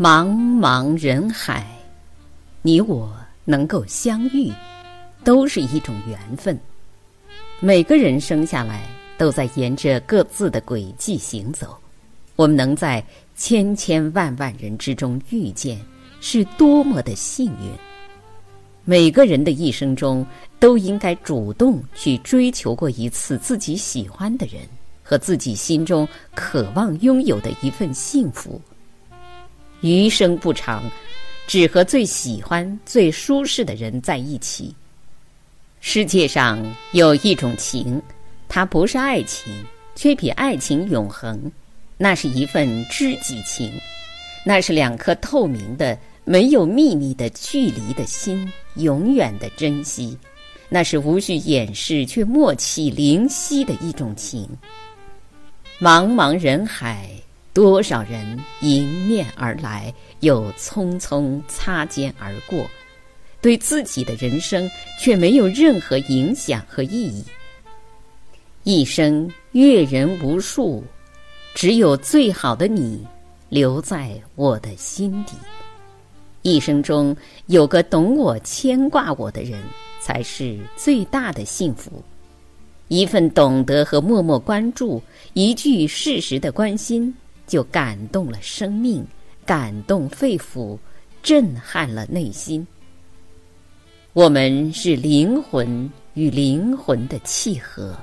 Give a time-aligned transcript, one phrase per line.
[0.00, 1.66] 茫茫人海，
[2.62, 3.12] 你我
[3.44, 4.52] 能够相遇，
[5.24, 6.56] 都是一种缘分。
[7.58, 8.88] 每个人生下来
[9.18, 11.76] 都在沿着各自的轨迹行走，
[12.36, 13.04] 我们能在
[13.34, 15.76] 千千万万人之中遇见，
[16.20, 17.72] 是多么的幸运。
[18.84, 20.24] 每个人的一生中，
[20.60, 24.62] 都应该主动去追求过一次自己喜欢的人
[25.02, 26.06] 和自己心中
[26.36, 28.60] 渴望拥有的一份幸福。
[29.80, 30.82] 余生不长，
[31.46, 34.74] 只和最喜欢、最舒适的人在一起。
[35.80, 36.58] 世界上
[36.92, 38.02] 有一种情，
[38.48, 39.52] 它不是爱情，
[39.94, 41.50] 却比爱情永恒。
[41.96, 43.72] 那是一份知己情，
[44.44, 50.16] 那是两颗透明的、没有秘密的距离的心，永远的珍惜。
[50.68, 54.48] 那是无需掩饰却默契灵犀的一种情。
[55.80, 57.08] 茫茫人海。
[57.58, 62.64] 多少人迎面而来，又匆匆擦肩而过，
[63.40, 67.24] 对自己的人生却没有任何影响和意义。
[68.62, 70.84] 一生阅人无数，
[71.52, 73.04] 只有最好的你
[73.48, 75.32] 留在我的心底。
[76.42, 79.60] 一生中有个懂我、牵挂我的人，
[80.00, 81.90] 才是最大的幸福。
[82.86, 87.12] 一份懂得和默默关注，一句适时的关心。
[87.48, 89.04] 就感动了生命，
[89.44, 90.78] 感动肺腑，
[91.20, 92.64] 震撼了内心。
[94.12, 97.96] 我们是灵魂与灵魂的契合，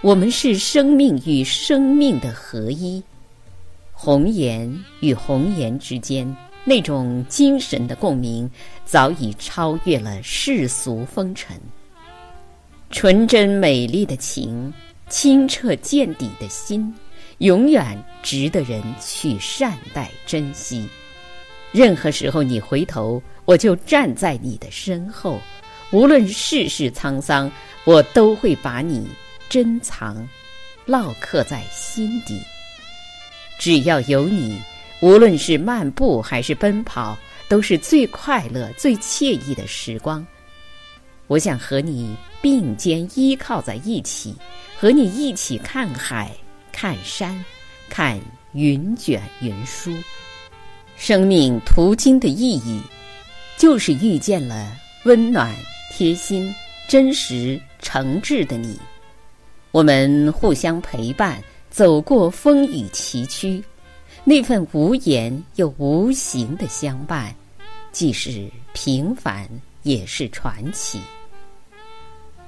[0.00, 3.02] 我们是生命与生命的合一。
[3.92, 8.50] 红颜与红颜之间那种精神的共鸣，
[8.84, 11.58] 早已超越了世俗风尘。
[12.90, 14.72] 纯真美丽的情，
[15.08, 16.94] 清澈见底的心。
[17.38, 20.88] 永远值得人去善待珍惜。
[21.72, 25.40] 任何时候你回头，我就站在你的身后。
[25.90, 27.50] 无论世事沧桑，
[27.84, 29.08] 我都会把你
[29.48, 30.26] 珍藏、
[30.86, 32.40] 烙刻在心底。
[33.58, 34.60] 只要有你，
[35.00, 37.16] 无论是漫步还是奔跑，
[37.48, 40.24] 都是最快乐、最惬意的时光。
[41.26, 44.34] 我想和你并肩依靠在一起，
[44.78, 46.30] 和你一起看海。
[46.74, 47.42] 看山，
[47.88, 48.20] 看
[48.52, 49.94] 云卷云舒，
[50.96, 52.82] 生命途经的意义，
[53.56, 55.54] 就是遇见了温暖、
[55.92, 56.52] 贴心、
[56.88, 58.76] 真实、诚挚的你。
[59.70, 61.40] 我们互相陪伴，
[61.70, 63.62] 走过风雨崎岖，
[64.24, 67.32] 那份无言又无形的相伴，
[67.92, 69.48] 既是平凡，
[69.84, 71.00] 也是传奇。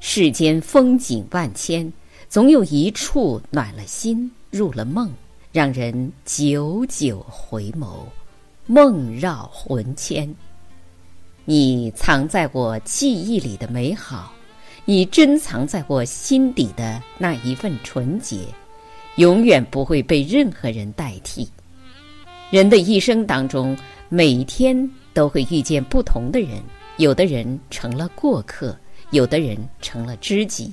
[0.00, 1.90] 世间风景万千。
[2.28, 5.10] 总有一处暖了心，入了梦，
[5.50, 8.00] 让人久久回眸，
[8.66, 10.32] 梦绕魂牵。
[11.46, 14.30] 你藏在我记忆里的美好，
[14.84, 18.40] 你珍藏在我心底的那一份纯洁，
[19.16, 21.48] 永远不会被任何人代替。
[22.50, 23.74] 人的一生当中，
[24.10, 26.60] 每天都会遇见不同的人，
[26.98, 28.78] 有的人成了过客，
[29.12, 30.70] 有的人成了知己。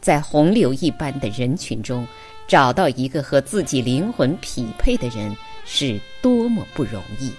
[0.00, 2.06] 在洪流一般的人群中，
[2.46, 7.32] 找到一个和自己灵魂匹配的人，是多么不容易。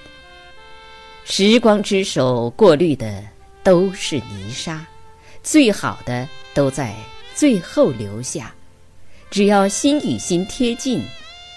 [1.25, 3.23] 时光之手过滤的
[3.63, 4.85] 都是泥沙，
[5.43, 6.95] 最好的都在
[7.35, 8.53] 最后留下。
[9.29, 11.03] 只要心与心贴近，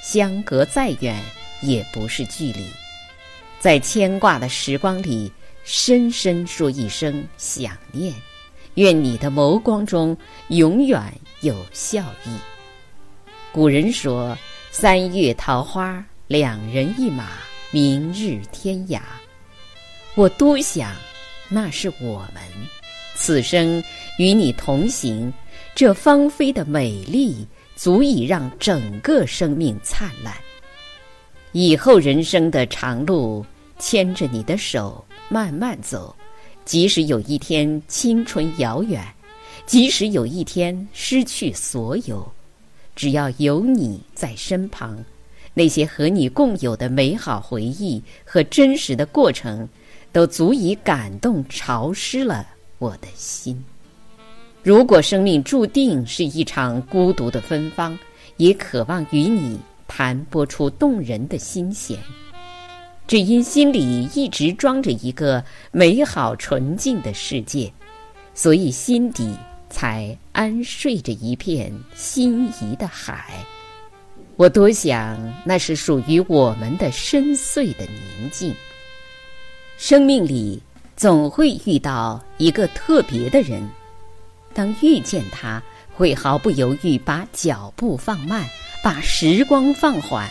[0.03, 1.19] 相隔再远
[1.63, 2.67] 也不是距离。
[3.59, 5.33] 在牵挂的时光里，
[5.65, 8.13] 深深说一声想念。
[8.75, 10.17] 愿你的眸光中
[10.49, 11.01] 永远
[11.41, 12.31] 有笑意。
[13.53, 14.37] 古人说
[14.73, 17.29] ：“三月桃花，两人一马，
[17.71, 19.01] 明日天涯。”
[20.17, 20.91] 我多想，
[21.49, 22.43] 那是我们
[23.15, 23.83] 此生
[24.19, 25.33] 与你同行，
[25.75, 27.47] 这芳菲的美丽，
[27.77, 30.35] 足以让整个生命灿烂。
[31.53, 33.45] 以后人生的长路，
[33.79, 36.17] 牵着你的手慢慢走。
[36.65, 39.05] 即使有一天青春遥远，
[39.67, 42.27] 即使有一天失去所有，
[42.95, 45.05] 只要有你在身旁，
[45.55, 49.69] 那些和你共有的美好回忆和真实的过程，
[50.13, 52.47] 都足以感动潮湿了
[52.79, 53.63] 我的心。
[54.63, 57.99] 如果生命注定是一场孤独的芬芳，
[58.37, 59.59] 也渴望与你
[59.89, 61.99] 弹拨出动人的心弦。
[63.07, 67.71] 只因心里一直装着一个美好纯净的世界，
[68.35, 69.37] 所以心底
[69.69, 73.45] 才安睡着一片心仪的海。
[74.37, 78.55] 我多想那是属于我们的深邃的宁静。
[79.77, 80.63] 生命里
[80.97, 83.69] 总会遇到一个特别的人，
[84.55, 85.63] 当遇见他，
[85.93, 88.49] 会毫不犹豫把脚步放慢，
[88.83, 90.29] 把时光放缓，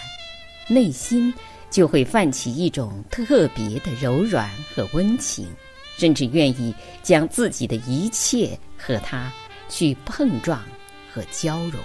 [0.67, 1.31] 内心
[1.71, 5.47] 就会泛起一种特别的柔软和温情，
[5.97, 9.31] 甚至愿意将自己的一切和他
[9.69, 10.61] 去碰撞
[11.11, 11.81] 和交融。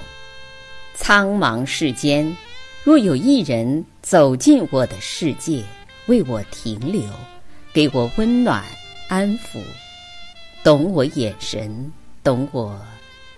[0.94, 2.36] 苍茫世间，
[2.82, 5.62] 若有一人走进我的世界，
[6.06, 7.02] 为我停留，
[7.72, 8.64] 给我温暖
[9.08, 9.62] 安抚，
[10.64, 11.92] 懂我眼神，
[12.24, 12.80] 懂我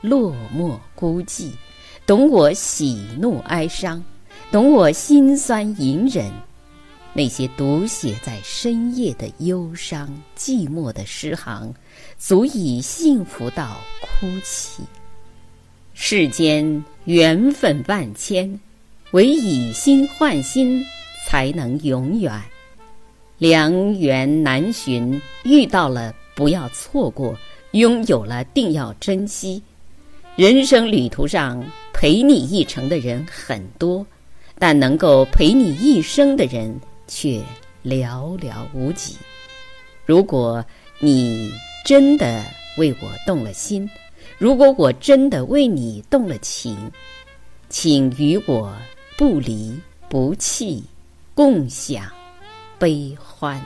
[0.00, 1.50] 落寞孤寂，
[2.06, 4.02] 懂我喜怒哀伤，
[4.50, 6.32] 懂我心酸隐忍，
[7.12, 10.08] 那些读写在深夜的忧伤
[10.38, 11.70] 寂寞的诗行，
[12.16, 14.82] 足以幸福到哭泣。
[15.92, 18.58] 世间缘分万千，
[19.10, 20.82] 唯以心换心，
[21.26, 22.32] 才能永远。
[23.36, 27.38] 良缘难寻，遇到了不要错过，
[27.72, 29.62] 拥有了定要珍惜。
[30.36, 31.62] 人生旅途上
[31.92, 34.06] 陪你一程的人很多，
[34.58, 37.40] 但能够陪你一生的人却
[37.84, 39.16] 寥寥无几。
[40.04, 40.64] 如果
[40.98, 41.52] 你
[41.84, 42.42] 真的
[42.76, 43.88] 为我动了心，
[44.36, 46.76] 如果我真的为你动了情，
[47.68, 48.74] 请与我
[49.16, 49.78] 不离
[50.08, 50.82] 不弃，
[51.34, 52.04] 共享
[52.78, 53.62] 悲欢。